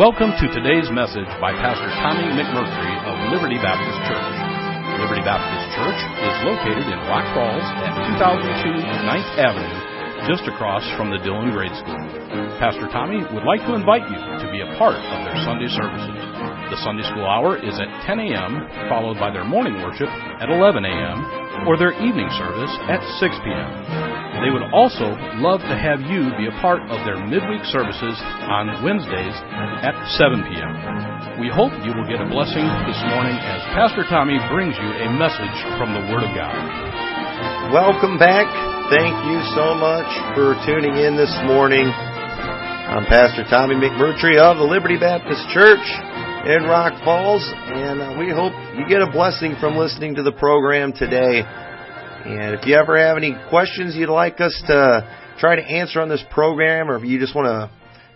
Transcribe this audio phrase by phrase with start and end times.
[0.00, 4.32] Welcome to today's message by Pastor Tommy McMurtry of Liberty Baptist Church.
[5.04, 8.72] Liberty Baptist Church is located in Rock Falls at 2002
[9.04, 9.76] 9th Avenue,
[10.24, 12.00] just across from the Dillon Grade School.
[12.56, 16.16] Pastor Tommy would like to invite you to be a part of their Sunday services.
[16.72, 20.88] The Sunday school hour is at 10 a.m., followed by their morning worship at 11
[20.88, 23.68] a.m., or their evening service at 6 p.m.
[24.40, 28.16] They would also love to have you be a part of their midweek services
[28.48, 29.36] on Wednesdays
[29.84, 30.72] at 7 p.m.
[31.36, 35.12] We hope you will get a blessing this morning as Pastor Tommy brings you a
[35.12, 36.56] message from the Word of God.
[37.68, 38.48] Welcome back.
[38.88, 41.84] Thank you so much for tuning in this morning.
[41.84, 45.84] I'm Pastor Tommy McMurtry of the Liberty Baptist Church
[46.44, 50.32] in Rock Falls, and uh, we hope you get a blessing from listening to the
[50.32, 51.44] program today.
[51.44, 56.08] And if you ever have any questions you'd like us to try to answer on
[56.08, 57.70] this program, or if you just want to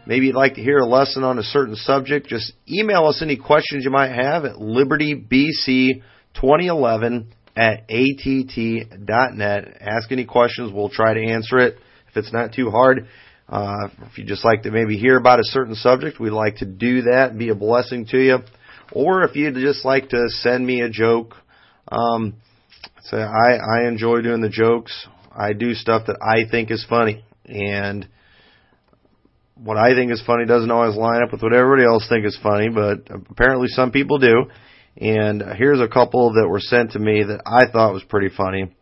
[0.07, 3.37] maybe you'd like to hear a lesson on a certain subject, just email us any
[3.37, 9.77] questions you might have at libertybc2011 at att.net.
[9.81, 13.07] Ask any questions, we'll try to answer it if it's not too hard.
[13.49, 16.67] Uh, if you just like to maybe hear about a certain subject, we'd like to
[16.67, 18.39] do that be a blessing to you.
[18.93, 21.35] Or if you'd just like to send me a joke,
[21.89, 22.35] um,
[23.03, 25.07] say I I enjoy doing the jokes.
[25.33, 28.09] I do stuff that I think is funny, and
[29.55, 32.39] what I think is funny doesn't always line up with what everybody else think is
[32.43, 34.47] funny, but apparently some people do.
[34.99, 38.75] And here's a couple that were sent to me that I thought was pretty funny.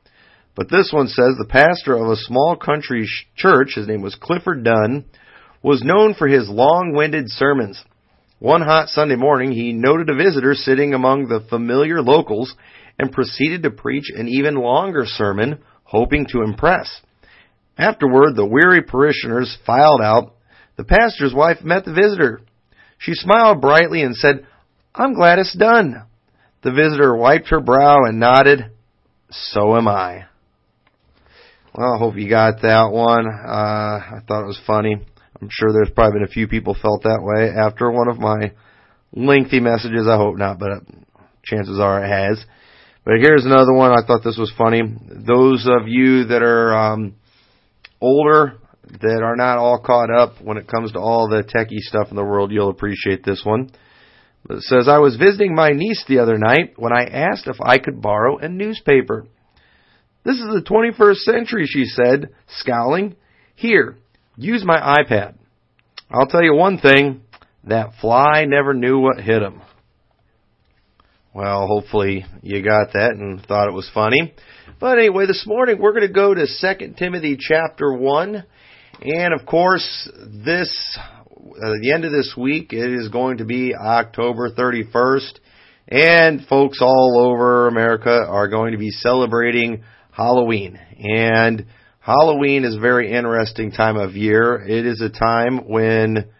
[0.56, 4.64] But this one says the pastor of a small country church, his name was Clifford
[4.64, 5.04] Dunn,
[5.62, 7.82] was known for his long-winded sermons.
[8.38, 12.54] One hot Sunday morning, he noted a visitor sitting among the familiar locals
[12.98, 17.00] and proceeded to preach an even longer sermon, hoping to impress.
[17.76, 20.34] Afterward, the weary parishioners filed out.
[20.76, 22.40] The pastor's wife met the visitor.
[22.98, 24.46] She smiled brightly and said,
[24.94, 26.04] I'm glad it's done.
[26.62, 28.70] The visitor wiped her brow and nodded,
[29.30, 30.26] So am I.
[31.76, 33.26] Well, I hope you got that one.
[33.26, 34.94] Uh, I thought it was funny.
[34.94, 38.52] I'm sure there's probably been a few people felt that way after one of my
[39.12, 40.06] lengthy messages.
[40.06, 40.84] I hope not, but
[41.42, 42.44] chances are it has.
[43.04, 43.90] But here's another one.
[43.90, 44.82] I thought this was funny.
[44.82, 47.16] Those of you that are um,
[48.00, 48.58] older,
[49.00, 52.16] that are not all caught up when it comes to all the techie stuff in
[52.16, 53.70] the world, you'll appreciate this one.
[54.48, 57.78] It says, I was visiting my niece the other night when I asked if I
[57.78, 59.26] could borrow a newspaper.
[60.24, 63.14] This is the 21st century, she said, scowling.
[63.56, 63.98] Here,
[64.36, 65.34] use my iPad.
[66.10, 67.20] I'll tell you one thing,
[67.64, 69.60] that fly never knew what hit him.
[71.34, 74.34] Well, hopefully you got that and thought it was funny.
[74.80, 78.44] But anyway, this morning we're going to go to 2 Timothy chapter 1.
[79.02, 80.10] And of course,
[80.44, 85.38] this, uh, the end of this week, it is going to be October 31st.
[85.88, 89.82] And folks all over America are going to be celebrating
[90.14, 90.78] Halloween.
[90.98, 91.66] And
[91.98, 94.56] Halloween is a very interesting time of year.
[94.56, 96.30] It is a time when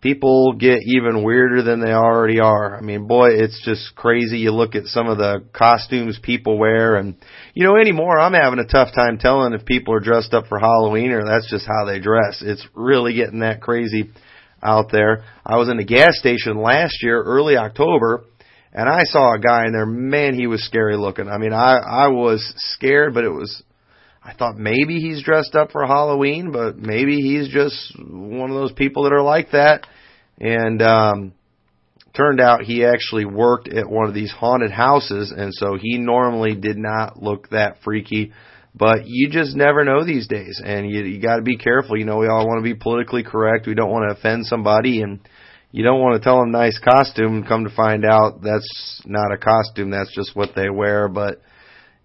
[0.00, 2.76] people get even weirder than they already are.
[2.76, 4.38] I mean, boy, it's just crazy.
[4.38, 7.16] You look at some of the costumes people wear and,
[7.54, 10.58] you know, anymore, I'm having a tough time telling if people are dressed up for
[10.58, 12.40] Halloween or that's just how they dress.
[12.40, 14.10] It's really getting that crazy
[14.62, 15.24] out there.
[15.44, 18.24] I was in a gas station last year, early October,
[18.72, 21.28] and I saw a guy in there, man, he was scary looking.
[21.28, 23.62] I mean, I, I was scared, but it was,
[24.22, 28.72] I thought maybe he's dressed up for Halloween, but maybe he's just one of those
[28.72, 29.86] people that are like that.
[30.38, 31.32] And um
[32.14, 36.56] turned out he actually worked at one of these haunted houses and so he normally
[36.56, 38.32] did not look that freaky.
[38.74, 41.96] But you just never know these days and you you got to be careful.
[41.96, 43.66] You know, we all want to be politically correct.
[43.66, 45.20] We don't want to offend somebody and
[45.72, 49.38] you don't want to tell them nice costume come to find out that's not a
[49.38, 51.40] costume, that's just what they wear, but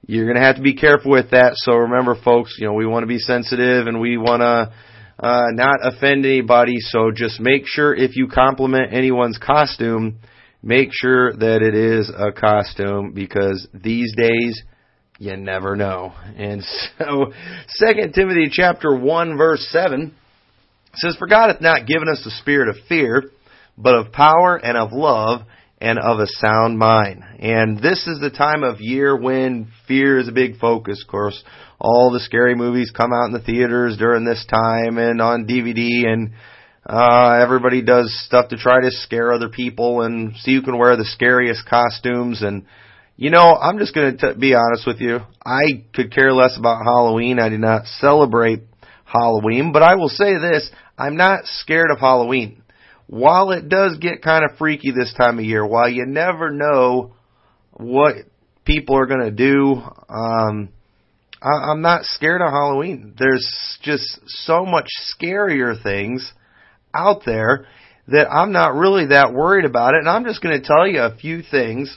[0.07, 1.53] you're going to have to be careful with that.
[1.55, 4.71] So remember, folks, you know, we want to be sensitive and we want to
[5.17, 6.79] uh, not offend anybody.
[6.79, 10.19] So just make sure if you compliment anyone's costume,
[10.61, 14.61] make sure that it is a costume because these days
[15.17, 16.13] you never know.
[16.35, 16.63] And
[16.99, 17.33] so,
[17.69, 20.13] Second Timothy chapter one verse seven
[20.95, 23.23] says, "For God hath not given us the spirit of fear,
[23.77, 25.41] but of power and of love."
[25.77, 27.23] and of a sound mind.
[27.39, 31.03] And this is the time of year when fear is a big focus.
[31.05, 31.43] Of course,
[31.79, 36.07] all the scary movies come out in the theaters during this time and on DVD
[36.07, 36.31] and
[36.87, 40.95] uh, everybody does stuff to try to scare other people and see who can wear
[40.95, 42.65] the scariest costumes and
[43.17, 45.19] you know, I'm just going to be honest with you.
[45.45, 47.39] I could care less about Halloween.
[47.39, 48.63] I do not celebrate
[49.05, 52.61] Halloween, but I will say this, I'm not scared of Halloween.
[53.07, 57.13] While it does get kind of freaky this time of year, while you never know
[57.71, 58.15] what
[58.65, 60.69] people are going to do, um,
[61.41, 63.13] I, I'm not scared of Halloween.
[63.17, 66.31] There's just so much scarier things
[66.93, 67.67] out there
[68.07, 69.99] that I'm not really that worried about it.
[69.99, 71.95] And I'm just going to tell you a few things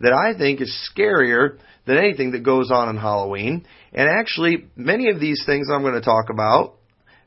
[0.00, 3.66] that I think is scarier than anything that goes on in Halloween.
[3.92, 6.76] And actually, many of these things I'm going to talk about,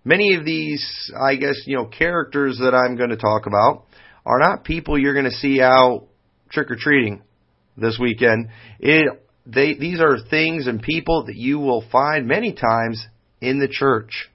[0.03, 3.85] many of these, I guess, you know, characters that I'm going to talk about
[4.25, 6.07] are not people you're going to see out
[6.49, 7.21] trick or treating
[7.77, 8.49] this weekend.
[8.79, 9.05] It,
[9.45, 13.05] they, these are things and people that you will find many times
[13.39, 14.29] in the church.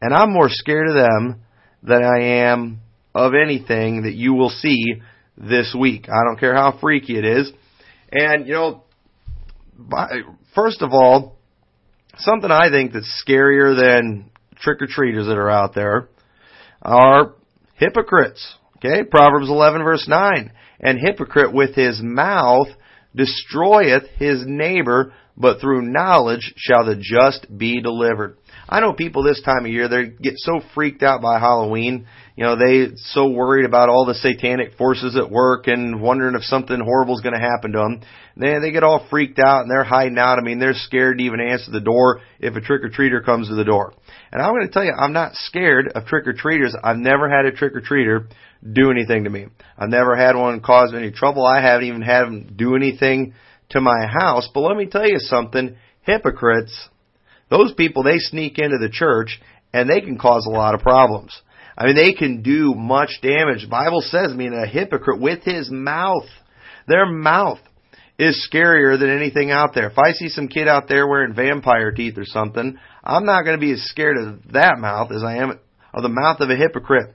[0.00, 1.42] And I'm more scared of them
[1.82, 2.80] than I am
[3.14, 5.02] of anything that you will see
[5.36, 6.08] this week.
[6.08, 7.52] I don't care how freaky it is.
[8.12, 8.84] And, you know,
[9.76, 10.08] by,
[10.54, 11.36] first of all,
[12.18, 14.29] something I think that's scarier than
[14.60, 16.08] trick or treaters that are out there
[16.82, 17.34] are
[17.74, 18.56] hypocrites.
[18.76, 20.52] Okay, Proverbs 11 verse 9.
[20.80, 22.68] And hypocrite with his mouth
[23.14, 28.38] destroyeth his neighbor, but through knowledge shall the just be delivered.
[28.68, 32.06] I know people this time of year, they get so freaked out by Halloween.
[32.40, 36.42] You know, they so worried about all the satanic forces at work and wondering if
[36.44, 38.00] something horrible is going to happen to them.
[38.34, 40.38] They, they get all freaked out and they're hiding out.
[40.38, 43.48] I mean, they're scared to even answer the door if a trick or treater comes
[43.48, 43.92] to the door.
[44.32, 46.74] And I'm going to tell you, I'm not scared of trick or treaters.
[46.82, 48.26] I've never had a trick or treater
[48.72, 49.48] do anything to me.
[49.76, 51.44] I've never had one cause any trouble.
[51.44, 53.34] I haven't even had them do anything
[53.72, 54.48] to my house.
[54.54, 55.76] But let me tell you something.
[56.04, 56.88] Hypocrites
[57.50, 59.42] those people, they sneak into the church
[59.74, 61.38] and they can cause a lot of problems.
[61.76, 63.62] I mean, they can do much damage.
[63.62, 66.26] The Bible says, I mean, a hypocrite with his mouth,
[66.86, 67.58] their mouth
[68.18, 69.88] is scarier than anything out there.
[69.88, 73.56] If I see some kid out there wearing vampire teeth or something, I'm not going
[73.56, 75.58] to be as scared of that mouth as I am
[75.94, 77.14] of the mouth of a hypocrite.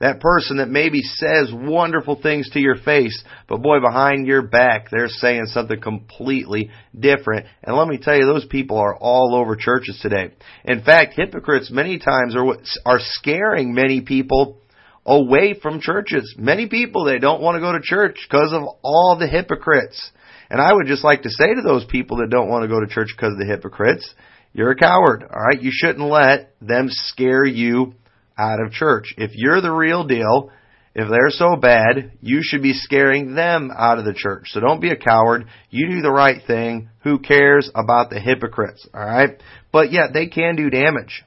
[0.00, 4.90] That person that maybe says wonderful things to your face, but boy, behind your back,
[4.90, 7.46] they're saying something completely different.
[7.62, 10.32] And let me tell you, those people are all over churches today.
[10.64, 14.58] In fact, hypocrites many times are, are scaring many people
[15.06, 16.34] away from churches.
[16.38, 20.10] Many people, they don't want to go to church because of all the hypocrites.
[20.50, 22.80] And I would just like to say to those people that don't want to go
[22.80, 24.12] to church because of the hypocrites,
[24.52, 25.62] you're a coward, alright?
[25.62, 27.94] You shouldn't let them scare you
[28.38, 29.14] out of church.
[29.16, 30.50] If you're the real deal,
[30.94, 34.48] if they're so bad, you should be scaring them out of the church.
[34.50, 35.46] So don't be a coward.
[35.70, 36.88] You do the right thing.
[37.02, 38.86] Who cares about the hypocrites?
[38.94, 39.42] Alright?
[39.72, 41.24] But yeah, they can do damage.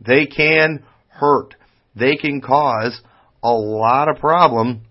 [0.00, 1.54] They can hurt.
[1.94, 2.98] They can cause
[3.42, 4.82] a lot of problem,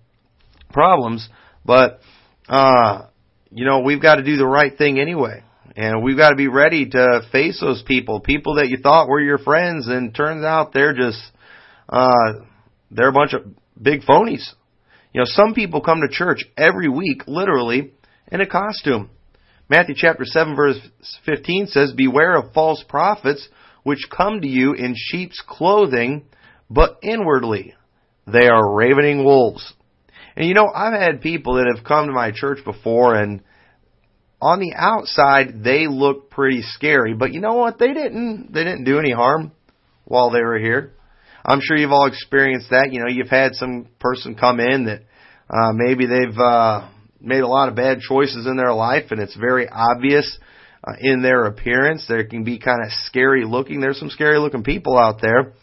[0.71, 1.27] problems,
[1.65, 1.99] but,
[2.47, 3.07] uh,
[3.51, 5.43] you know, we've got to do the right thing anyway.
[5.75, 9.19] And we've got to be ready to face those people, people that you thought were
[9.19, 11.19] your friends and turns out they're just
[11.89, 12.33] uh,
[12.91, 13.43] they're a bunch of
[13.81, 14.45] big phonies.
[15.13, 17.93] You know, some people come to church every week, literally,
[18.31, 19.09] in a costume.
[19.69, 20.79] Matthew chapter 7 verse
[21.25, 23.47] 15 says, Beware of false prophets
[23.83, 26.25] which come to you in sheep's clothing,
[26.69, 27.73] but inwardly
[28.25, 29.73] they are ravening wolves.
[30.35, 33.41] And you know, I've had people that have come to my church before and
[34.41, 37.79] on the outside they look pretty scary, but you know what?
[37.79, 39.51] They didn't, they didn't do any harm
[40.05, 40.93] while they were here.
[41.45, 42.89] I'm sure you've all experienced that.
[42.91, 45.01] You know, you've had some person come in that
[45.49, 49.35] uh, maybe they've uh, made a lot of bad choices in their life, and it's
[49.35, 50.37] very obvious
[50.85, 52.05] uh, in their appearance.
[52.07, 53.81] They can be kind of scary looking.
[53.81, 55.53] There's some scary looking people out there,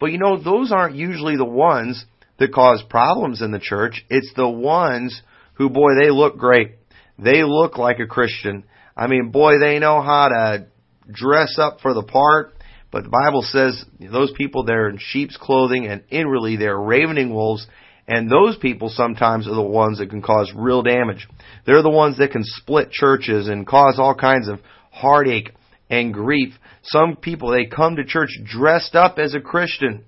[0.00, 2.04] but you know, those aren't usually the ones
[2.38, 4.04] that cause problems in the church.
[4.10, 5.22] It's the ones
[5.54, 6.76] who, boy, they look great.
[7.18, 8.64] They look like a Christian.
[8.96, 10.66] I mean, boy, they know how to
[11.10, 12.54] dress up for the part.
[12.90, 17.66] But the Bible says those people they're in sheep's clothing and inwardly they're ravening wolves.
[18.06, 21.28] And those people sometimes are the ones that can cause real damage.
[21.66, 25.50] They're the ones that can split churches and cause all kinds of heartache
[25.90, 26.54] and grief.
[26.82, 30.04] Some people, they come to church dressed up as a Christian,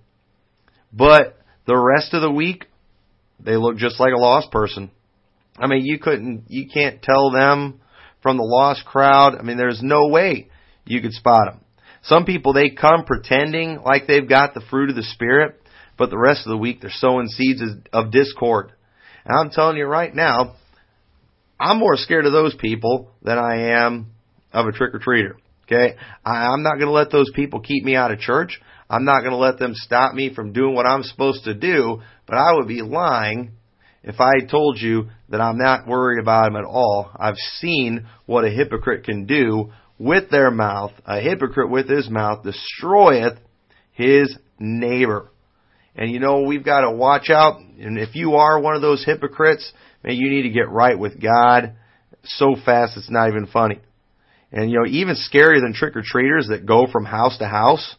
[0.92, 2.66] but the rest of the week,
[3.38, 4.90] they look just like a lost person.
[5.58, 7.80] I mean, you couldn't, you can't tell them
[8.22, 9.36] from the lost crowd.
[9.38, 10.48] I mean, there's no way
[10.86, 11.60] you could spot them.
[12.02, 15.60] Some people, they come pretending like they've got the fruit of the Spirit,
[15.98, 18.72] but the rest of the week they're sowing seeds of discord.
[19.24, 20.56] And I'm telling you right now,
[21.58, 24.12] I'm more scared of those people than I am
[24.52, 25.34] of a trick or treater.
[25.64, 25.96] Okay?
[26.24, 28.60] I, I'm not going to let those people keep me out of church.
[28.88, 32.00] I'm not going to let them stop me from doing what I'm supposed to do,
[32.26, 33.52] but I would be lying
[34.02, 37.10] if I told you that I'm not worried about them at all.
[37.14, 42.42] I've seen what a hypocrite can do with their mouth, a hypocrite with his mouth
[42.42, 43.38] destroyeth
[43.92, 45.30] his neighbor.
[45.94, 47.60] And you know, we've got to watch out.
[47.60, 49.70] And if you are one of those hypocrites,
[50.02, 51.74] man, you need to get right with God
[52.24, 53.78] so fast it's not even funny.
[54.50, 57.94] And you know, even scarier than trick or treaters that go from house to house,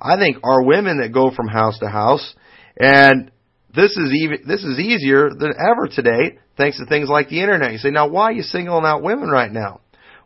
[0.00, 2.34] I think are women that go from house to house.
[2.78, 3.32] And
[3.74, 7.72] this is even this is easier than ever today, thanks to things like the internet.
[7.72, 9.80] You say, now why are you singling out women right now?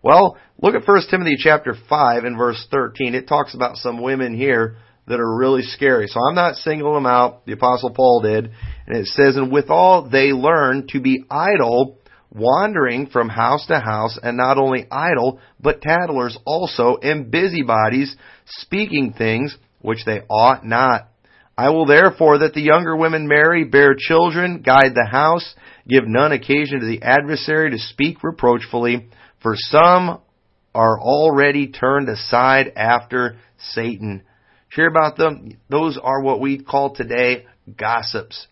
[0.07, 3.17] Well, look at 1 Timothy chapter 5 and verse 13.
[3.17, 4.77] It talks about some women here
[5.09, 6.07] that are really scary.
[6.07, 7.45] So I'm not singling them out.
[7.45, 8.53] The apostle Paul did.
[8.87, 11.99] And it says, and withal they learn to be idle,
[12.31, 18.15] wandering from house to house, and not only idle, but tattlers also, and busybodies,
[18.47, 21.09] speaking things which they ought not.
[21.59, 25.57] I will therefore that the younger women marry, bear children, guide the house,
[25.89, 29.09] give none occasion to the adversary to speak reproachfully,
[29.43, 30.21] for some
[30.75, 34.23] are already turned aside after Satan.
[34.75, 35.59] Hear about them?
[35.71, 37.47] Those are what we call today
[37.79, 38.47] gossips.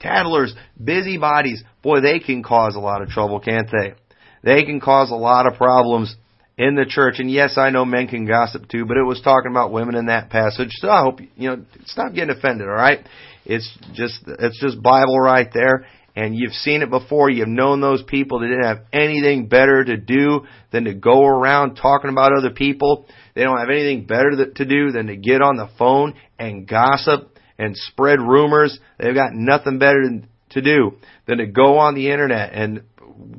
[0.00, 1.62] Tattlers, busybodies.
[1.82, 3.94] Boy, they can cause a lot of trouble, can't they?
[4.42, 6.14] They can cause a lot of problems
[6.56, 7.16] in the church.
[7.18, 10.06] And yes, I know men can gossip too, but it was talking about women in
[10.06, 10.70] that passage.
[10.72, 13.06] So I hope, you know, stop getting offended, alright?
[13.44, 15.86] It's just, it's just Bible right there.
[16.16, 17.28] And you've seen it before.
[17.28, 21.74] You've known those people that didn't have anything better to do than to go around
[21.74, 23.06] talking about other people.
[23.34, 27.36] They don't have anything better to do than to get on the phone and gossip
[27.58, 28.78] and spread rumors.
[28.98, 30.92] They've got nothing better to do
[31.26, 32.84] than to go on the internet and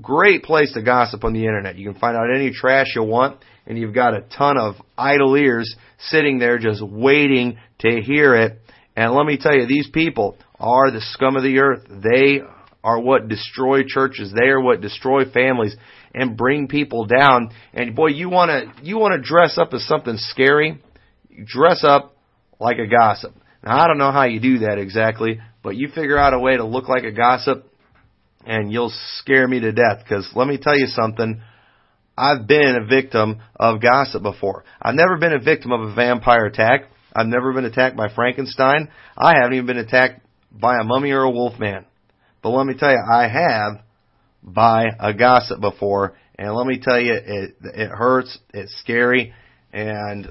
[0.01, 1.77] great place to gossip on the internet.
[1.77, 5.35] You can find out any trash you want and you've got a ton of idle
[5.35, 8.59] ears sitting there just waiting to hear it.
[8.95, 11.83] And let me tell you, these people are the scum of the earth.
[11.89, 12.39] They
[12.85, 14.31] are what destroy churches.
[14.31, 15.75] They are what destroy families
[16.13, 17.49] and bring people down.
[17.73, 20.79] And boy, you want to you want to dress up as something scary.
[21.45, 22.15] Dress up
[22.59, 23.33] like a gossip.
[23.63, 26.57] Now I don't know how you do that exactly, but you figure out a way
[26.57, 27.65] to look like a gossip
[28.45, 31.41] and you'll scare me to death because let me tell you something.
[32.15, 34.63] I've been a victim of gossip before.
[34.79, 36.91] I've never been a victim of a vampire attack.
[37.15, 38.89] I've never been attacked by Frankenstein.
[39.17, 41.85] I haven't even been attacked by a mummy or a wolf man.
[42.45, 43.81] But let me tell you, I have
[44.43, 49.33] by a gossip before, and let me tell you, it it hurts, it's scary,
[49.73, 50.27] and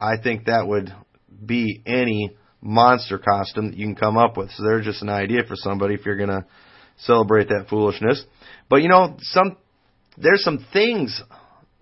[0.00, 0.94] I think that would
[1.44, 4.52] be any monster costume that you can come up with.
[4.52, 6.46] So there's just an idea for somebody if you're gonna
[6.98, 8.24] celebrate that foolishness.
[8.68, 9.56] But you know, some
[10.16, 11.20] there's some things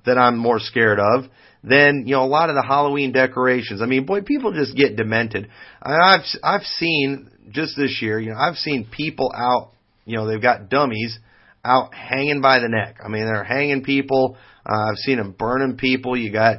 [0.06, 1.26] that I'm more scared of
[1.62, 3.82] than you know a lot of the Halloween decorations.
[3.82, 5.50] I mean, boy, people just get demented.
[5.82, 9.72] I've I've seen just this year, you know, I've seen people out,
[10.04, 11.18] you know, they've got dummies
[11.64, 12.96] out hanging by the neck.
[13.04, 14.36] I mean, they're hanging people.
[14.64, 16.16] Uh, I've seen them burning people.
[16.16, 16.58] You got,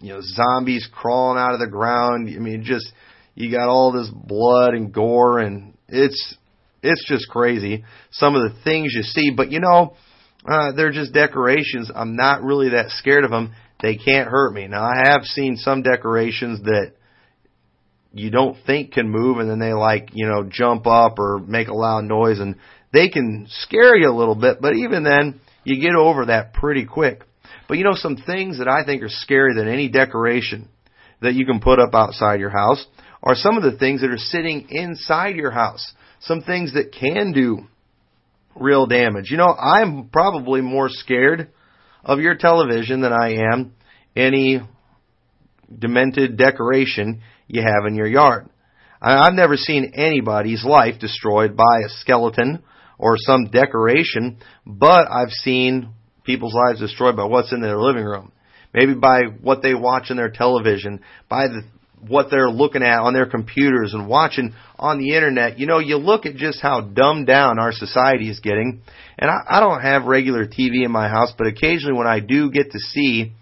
[0.00, 2.28] you know, zombies crawling out of the ground.
[2.28, 2.90] I mean, just
[3.34, 6.36] you got all this blood and gore, and it's
[6.82, 7.84] it's just crazy.
[8.10, 9.94] Some of the things you see, but you know,
[10.50, 11.90] uh, they're just decorations.
[11.94, 13.52] I'm not really that scared of them.
[13.82, 14.66] They can't hurt me.
[14.66, 16.92] Now, I have seen some decorations that
[18.12, 21.68] you don't think can move and then they like, you know, jump up or make
[21.68, 22.56] a loud noise and
[22.92, 26.84] they can scare you a little bit, but even then, you get over that pretty
[26.86, 27.22] quick.
[27.68, 30.68] But you know, some things that I think are scarier than any decoration
[31.20, 32.84] that you can put up outside your house
[33.22, 35.92] are some of the things that are sitting inside your house.
[36.20, 37.58] Some things that can do
[38.56, 39.30] real damage.
[39.30, 41.50] You know, I'm probably more scared
[42.04, 43.74] of your television than I am
[44.16, 44.60] any
[45.78, 48.48] demented decoration you have in your yard.
[49.02, 52.62] I've never seen anybody's life destroyed by a skeleton
[52.98, 58.30] or some decoration, but I've seen people's lives destroyed by what's in their living room.
[58.72, 61.62] Maybe by what they watch on their television, by the,
[62.06, 65.58] what they're looking at on their computers and watching on the internet.
[65.58, 68.82] You know, you look at just how dumbed down our society is getting.
[69.18, 72.50] And I, I don't have regular TV in my house, but occasionally when I do
[72.50, 73.32] get to see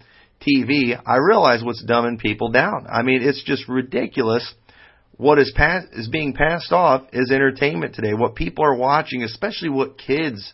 [0.41, 2.87] TV, I realize what's dumbing people down.
[2.89, 4.53] I mean, it's just ridiculous
[5.17, 8.13] what is pass, is being passed off as entertainment today.
[8.13, 10.53] What people are watching, especially what kids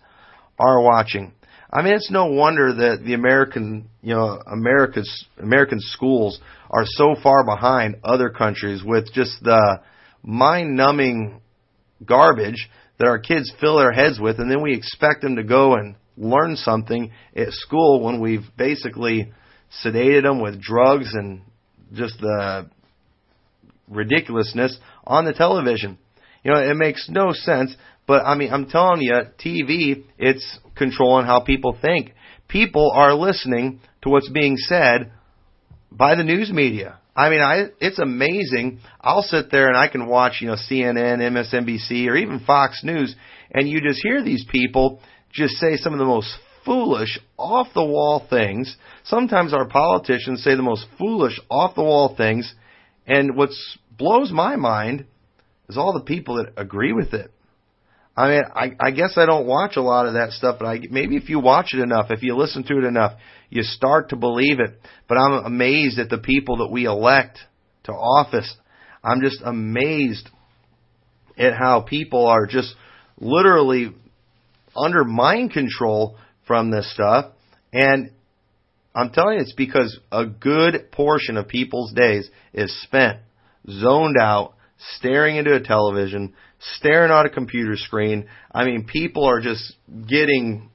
[0.58, 1.34] are watching.
[1.72, 6.40] I mean, it's no wonder that the American, you know, America's American schools
[6.72, 9.82] are so far behind other countries with just the
[10.24, 11.42] mind-numbing
[12.04, 15.74] garbage that our kids fill their heads with, and then we expect them to go
[15.74, 19.32] and learn something at school when we've basically
[19.84, 21.42] sedated them with drugs and
[21.94, 22.70] just the
[23.90, 25.98] ridiculousness on the television.
[26.44, 27.76] You know, it makes no sense,
[28.08, 29.14] but I mean, I'm telling you,
[29.44, 32.14] TV, it's controlling how people think.
[32.48, 35.12] People are listening to what's being said
[35.92, 37.00] by the news media.
[37.16, 38.80] I mean, I it's amazing.
[39.00, 43.16] I'll sit there and I can watch, you know, CNN, MSNBC, or even Fox News,
[43.54, 45.00] and you just hear these people
[45.32, 46.28] just say some of the most
[46.66, 48.76] foolish, off the wall things.
[49.06, 52.54] Sometimes our politicians say the most foolish, off the wall things,
[53.08, 53.50] and what
[53.98, 55.06] blows my mind
[55.70, 57.32] is all the people that agree with it.
[58.18, 60.80] I mean, I, I guess I don't watch a lot of that stuff, but I,
[60.90, 63.14] maybe if you watch it enough, if you listen to it enough,
[63.50, 64.80] you start to believe it.
[65.10, 67.40] But I'm amazed at the people that we elect
[67.84, 68.56] to office.
[69.04, 70.30] I'm just amazed
[71.38, 72.74] at how people are just
[73.20, 73.94] literally
[74.76, 77.32] under mind control from this stuff.
[77.74, 78.12] And
[78.94, 83.20] I'm telling you, it's because a good portion of people's days is spent
[83.70, 84.54] zoned out,
[84.98, 86.34] staring into a television,
[86.78, 88.28] staring at a computer screen.
[88.54, 89.74] I mean, people are just
[90.08, 90.70] getting,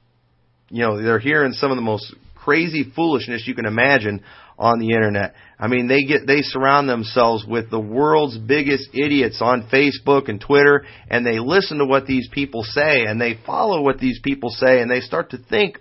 [0.69, 4.23] you know, they're hearing some of the most crazy foolishness you can imagine
[4.61, 5.35] on the internet.
[5.59, 10.41] I mean, they get they surround themselves with the world's biggest idiots on Facebook and
[10.41, 14.51] Twitter and they listen to what these people say and they follow what these people
[14.51, 15.79] say and they start to think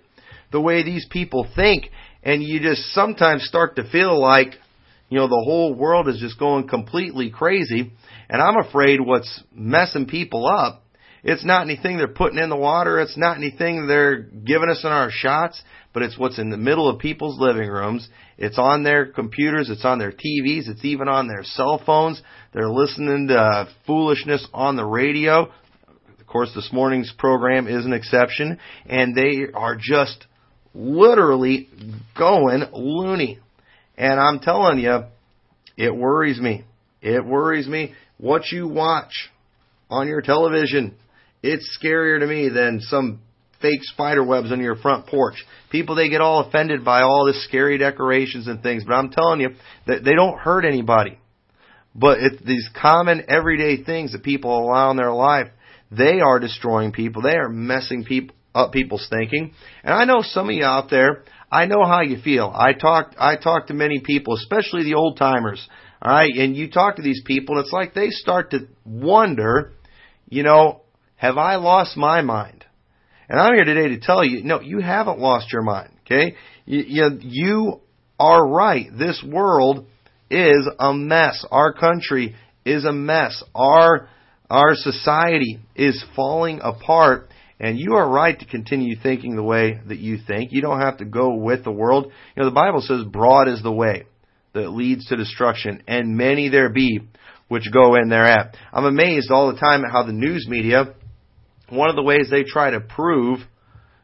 [0.50, 1.90] the way these people think
[2.22, 4.54] and you just sometimes start to feel like
[5.10, 7.92] you know the whole world is just going completely crazy
[8.28, 10.82] and I'm afraid what's messing people up
[11.22, 13.00] it's not anything they're putting in the water.
[13.00, 15.62] It's not anything they're giving us in our shots,
[15.92, 18.08] but it's what's in the middle of people's living rooms.
[18.38, 19.68] It's on their computers.
[19.68, 20.68] It's on their TVs.
[20.68, 22.22] It's even on their cell phones.
[22.54, 25.50] They're listening to foolishness on the radio.
[26.18, 30.26] Of course, this morning's program is an exception, and they are just
[30.74, 31.68] literally
[32.16, 33.40] going loony.
[33.98, 35.00] And I'm telling you,
[35.76, 36.64] it worries me.
[37.02, 39.30] It worries me what you watch
[39.90, 40.94] on your television
[41.42, 43.20] it's scarier to me than some
[43.60, 45.44] fake spider webs on your front porch.
[45.70, 49.40] People they get all offended by all this scary decorations and things, but I'm telling
[49.40, 49.50] you
[49.86, 51.18] that they don't hurt anybody.
[51.94, 55.48] But it's these common everyday things that people allow in their life,
[55.90, 57.22] they are destroying people.
[57.22, 59.52] They are messing people up people's thinking.
[59.84, 62.52] And I know some of you out there, I know how you feel.
[62.54, 65.66] I talk I talk to many people, especially the old timers.
[66.02, 69.72] All right, and you talk to these people and it's like they start to wonder,
[70.28, 70.82] you know,
[71.20, 72.64] have I lost my mind?
[73.28, 75.90] And I'm here today to tell you, no, you haven't lost your mind.
[76.06, 77.80] Okay, you, you,
[78.18, 78.86] are right.
[78.98, 79.86] This world
[80.30, 81.44] is a mess.
[81.50, 83.42] Our country is a mess.
[83.54, 84.08] Our
[84.48, 87.28] our society is falling apart.
[87.60, 90.52] And you are right to continue thinking the way that you think.
[90.52, 92.06] You don't have to go with the world.
[92.34, 94.04] You know, the Bible says broad is the way
[94.54, 97.00] that leads to destruction, and many there be
[97.48, 98.56] which go in thereat.
[98.72, 100.94] I'm amazed all the time at how the news media
[101.70, 103.40] one of the ways they try to prove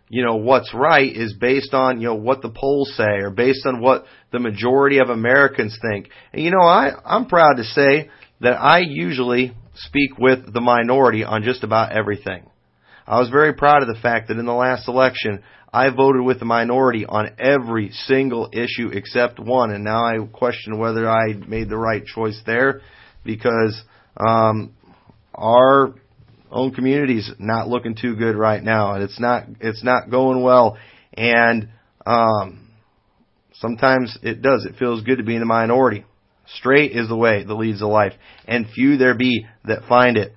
[0.08, 3.66] you know what's right is based on you know what the polls say or based
[3.66, 6.08] on what the majority of Americans think.
[6.32, 11.24] And you know I I'm proud to say that I usually speak with the minority
[11.24, 12.48] on just about everything.
[13.06, 16.38] I was very proud of the fact that in the last election I voted with
[16.38, 21.68] the minority on every single issue except one and now I question whether I made
[21.68, 22.80] the right choice there
[23.24, 23.82] because
[24.16, 24.74] um
[25.34, 25.94] our
[26.50, 30.76] own community's not looking too good right now, and it's not it's not going well.
[31.14, 31.70] And
[32.04, 32.70] um,
[33.54, 34.64] sometimes it does.
[34.64, 36.04] It feels good to be in the minority.
[36.58, 38.12] Straight is the way that leads to life,
[38.46, 40.32] and few there be that find it.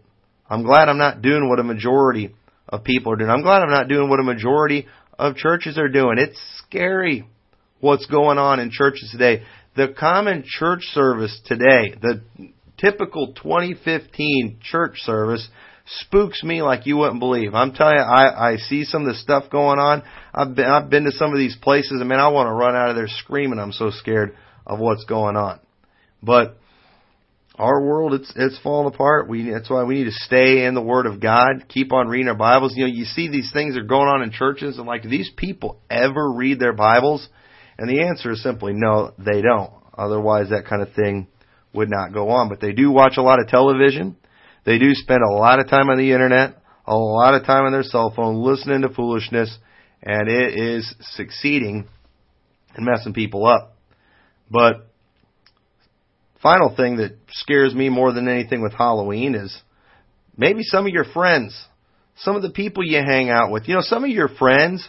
[0.50, 2.34] I'm glad I'm not doing what a majority
[2.68, 3.30] of people are doing.
[3.30, 6.18] I'm glad I'm not doing what a majority of churches are doing.
[6.18, 7.28] It's scary
[7.80, 9.44] what's going on in churches today.
[9.76, 12.22] The common church service today, the
[12.80, 15.48] typical 2015 church service
[15.98, 17.56] spooks me like you wouldn't believe.
[17.56, 20.04] I'm telling you, I, I see some of the stuff going on.
[20.34, 22.76] I've been, I've been to some of these places and man, I want to run
[22.76, 23.60] out of there screaming.
[23.60, 25.60] I'm so scared of what's going on.
[26.22, 26.58] But
[27.56, 29.28] our world, it's, it's falling apart.
[29.28, 32.30] We, that's why we need to stay in the Word of God, keep on reading
[32.30, 32.74] our Bibles.
[32.76, 35.82] You know, you see these things are going on in churches and like, these people
[35.90, 37.28] ever read their Bibles?
[37.78, 39.74] And the answer is simply no, they don't.
[39.98, 41.28] Otherwise that kind of thing
[41.74, 42.48] would not go on.
[42.48, 44.16] But they do watch a lot of television.
[44.66, 47.72] They do spend a lot of time on the internet, a lot of time on
[47.72, 49.58] their cell phone listening to foolishness,
[50.02, 51.88] and it is succeeding
[52.78, 53.76] in messing people up.
[54.50, 54.88] But
[56.42, 59.56] final thing that scares me more than anything with Halloween is
[60.38, 61.60] maybe some of your friends,
[62.18, 63.68] some of the people you hang out with.
[63.68, 64.88] You know, some of your friends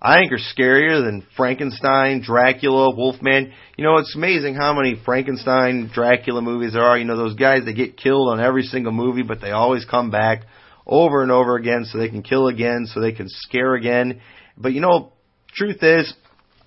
[0.00, 3.52] I think are scarier than Frankenstein, Dracula, Wolfman.
[3.76, 6.96] You know, it's amazing how many Frankenstein, Dracula movies there are.
[6.96, 10.12] You know, those guys that get killed on every single movie, but they always come
[10.12, 10.42] back
[10.86, 14.20] over and over again so they can kill again, so they can scare again.
[14.56, 15.12] But you know,
[15.52, 16.12] truth is,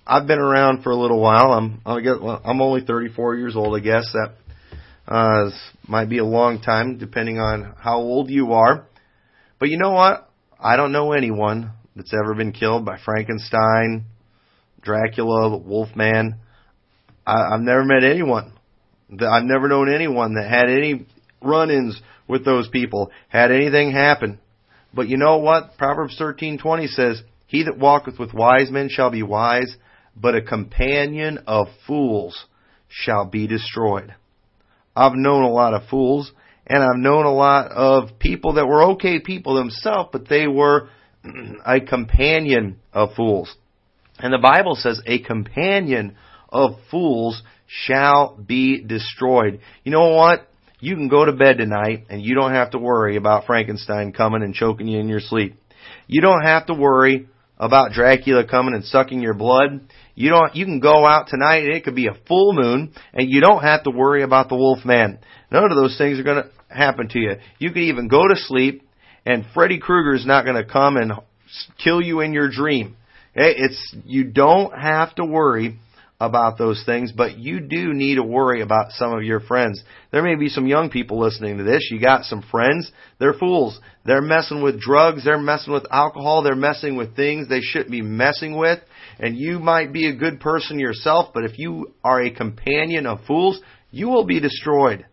[0.06, 1.52] I've been around for a little while.
[1.52, 3.74] I'm I guess well, I'm only 34 years old.
[3.74, 4.34] I guess that
[5.08, 5.50] uh,
[5.88, 8.86] might be a long time, depending on how old you are.
[9.58, 10.28] But you know what?
[10.60, 14.04] I don't know anyone that's ever been killed by Frankenstein,
[14.82, 16.36] Dracula, the Wolfman.
[17.26, 18.52] I, I've never met anyone.
[19.10, 21.06] That, I've never known anyone that had any
[21.42, 24.38] run-ins with those people, had anything happen.
[24.94, 25.76] But you know what?
[25.78, 29.76] Proverbs 13:20 says, "He that walketh with wise men shall be wise,
[30.16, 32.46] but a companion of fools
[32.88, 34.14] shall be destroyed."
[34.94, 36.30] I've known a lot of fools,
[36.66, 40.88] and I've known a lot of people that were okay people themselves, but they were
[41.64, 43.54] a companion of fools.
[44.18, 46.16] And the Bible says a companion
[46.48, 49.60] of fools shall be destroyed.
[49.84, 50.48] You know what?
[50.80, 54.42] You can go to bed tonight and you don't have to worry about Frankenstein coming
[54.42, 55.54] and choking you in your sleep.
[56.06, 59.88] You don't have to worry about Dracula coming and sucking your blood.
[60.14, 63.30] You don't, you can go out tonight and it could be a full moon and
[63.30, 65.20] you don't have to worry about the wolf man.
[65.50, 67.34] None of those things are going to happen to you.
[67.58, 68.82] You could even go to sleep
[69.24, 71.12] and Freddy Krueger is not going to come and
[71.82, 72.96] kill you in your dream.
[73.34, 75.78] It's, you don't have to worry
[76.20, 79.82] about those things, but you do need to worry about some of your friends.
[80.12, 81.88] There may be some young people listening to this.
[81.90, 82.90] You got some friends.
[83.18, 83.80] They're fools.
[84.04, 85.24] They're messing with drugs.
[85.24, 86.42] They're messing with alcohol.
[86.42, 88.78] They're messing with things they shouldn't be messing with.
[89.18, 93.24] And you might be a good person yourself, but if you are a companion of
[93.26, 95.04] fools, you will be destroyed.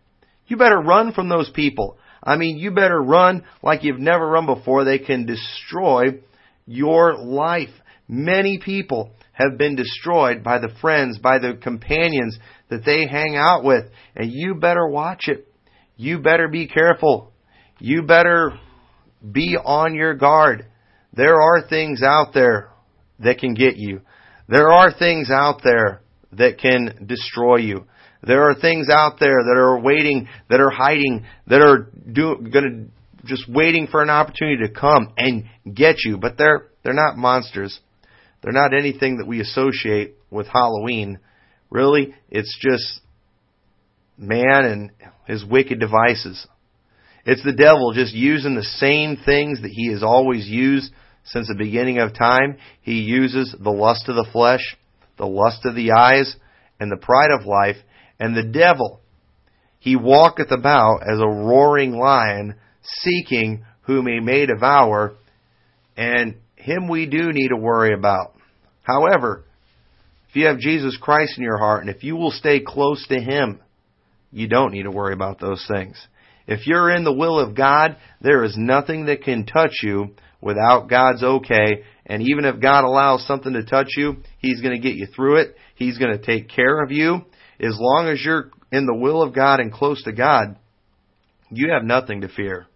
[0.46, 1.98] You better run from those people.
[2.22, 4.84] I mean, you better run like you've never run before.
[4.84, 6.20] They can destroy
[6.66, 7.70] your life.
[8.08, 13.64] Many people have been destroyed by the friends, by the companions that they hang out
[13.64, 13.86] with.
[14.14, 15.46] And you better watch it.
[15.96, 17.32] You better be careful.
[17.78, 18.58] You better
[19.30, 20.66] be on your guard.
[21.12, 22.70] There are things out there
[23.18, 24.02] that can get you.
[24.48, 26.02] There are things out there
[26.32, 27.86] that can destroy you.
[28.22, 32.86] There are things out there that are waiting, that are hiding, that are gonna
[33.24, 36.18] just waiting for an opportunity to come and get you.
[36.18, 37.78] But they're they're not monsters.
[38.42, 41.18] They're not anything that we associate with Halloween.
[41.70, 43.00] Really, it's just
[44.16, 44.90] man and
[45.26, 46.46] his wicked devices.
[47.24, 50.92] It's the devil just using the same things that he has always used
[51.24, 52.56] since the beginning of time.
[52.80, 54.76] He uses the lust of the flesh,
[55.18, 56.34] the lust of the eyes,
[56.78, 57.76] and the pride of life.
[58.20, 59.00] And the devil,
[59.80, 65.14] he walketh about as a roaring lion, seeking whom he may devour.
[65.96, 68.34] And him we do need to worry about.
[68.82, 69.44] However,
[70.28, 73.20] if you have Jesus Christ in your heart and if you will stay close to
[73.20, 73.60] Him,
[74.30, 75.96] you don't need to worry about those things.
[76.46, 80.88] If you're in the will of God, there is nothing that can touch you without
[80.88, 81.82] God's okay.
[82.06, 85.40] And even if God allows something to touch you, He's going to get you through
[85.42, 85.56] it.
[85.74, 87.24] He's going to take care of you.
[87.60, 90.56] As long as you're in the will of God and close to God,
[91.50, 92.66] you have nothing to fear.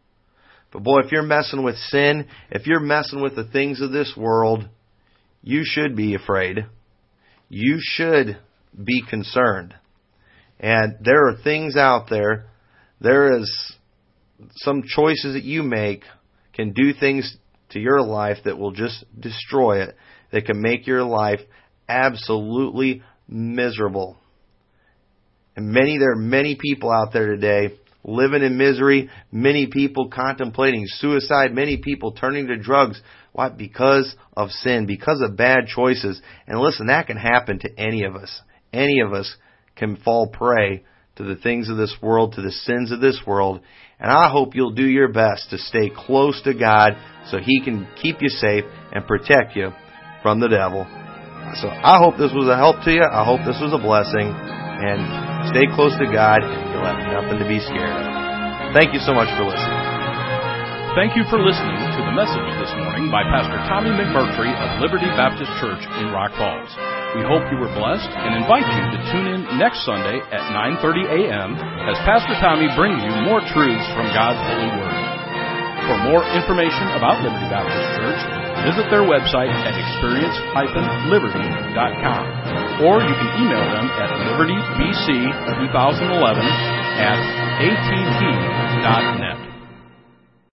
[0.72, 4.14] But boy, if you're messing with sin, if you're messing with the things of this
[4.16, 4.68] world,
[5.42, 6.66] you should be afraid.
[7.48, 8.38] You should
[8.82, 9.74] be concerned.
[10.58, 12.46] And there are things out there,
[13.00, 13.76] there is
[14.56, 16.02] some choices that you make
[16.52, 17.36] can do things
[17.70, 19.96] to your life that will just destroy it,
[20.32, 21.40] that can make your life
[21.88, 24.18] absolutely miserable.
[25.56, 30.84] And many, there are many people out there today living in misery, many people contemplating
[30.86, 33.00] suicide, many people turning to drugs.
[33.32, 33.48] Why?
[33.48, 36.20] Because of sin, because of bad choices.
[36.46, 38.40] And listen, that can happen to any of us.
[38.72, 39.34] Any of us
[39.76, 40.84] can fall prey
[41.16, 43.60] to the things of this world, to the sins of this world.
[43.98, 46.92] And I hope you'll do your best to stay close to God
[47.30, 49.70] so He can keep you safe and protect you
[50.22, 50.84] from the devil.
[51.60, 53.02] So I hope this was a help to you.
[53.02, 54.34] I hope this was a blessing.
[54.34, 58.74] And Stay close to God, you'll have nothing to be scared of.
[58.74, 59.86] Thank you so much for listening.
[60.98, 65.06] Thank you for listening to the message this morning by Pastor Tommy McMurtry of Liberty
[65.14, 66.74] Baptist Church in Rock Falls.
[67.14, 70.42] We hope you were blessed and invite you to tune in next Sunday at
[70.82, 71.54] 9:30 a.m.
[71.86, 75.06] as Pastor Tommy brings you more truths from God's holy word.
[75.86, 78.18] For more information about Liberty Baptist Church,
[78.66, 86.42] visit their website at experience-liberty.com or you can email them at libertybc2011
[86.98, 87.18] at
[87.60, 89.43] att.net.